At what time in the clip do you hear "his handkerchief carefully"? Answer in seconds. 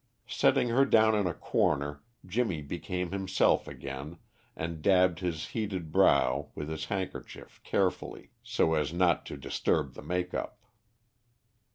6.69-8.31